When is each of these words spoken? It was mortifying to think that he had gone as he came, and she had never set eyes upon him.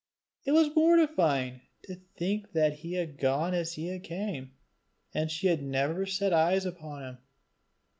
It 0.45 0.53
was 0.53 0.75
mortifying 0.75 1.61
to 1.83 1.93
think 1.93 2.53
that 2.53 2.73
he 2.79 2.93
had 2.93 3.19
gone 3.19 3.53
as 3.53 3.73
he 3.73 3.99
came, 3.99 4.53
and 5.13 5.29
she 5.29 5.45
had 5.45 5.61
never 5.61 6.07
set 6.07 6.33
eyes 6.33 6.65
upon 6.65 7.03
him. 7.03 7.17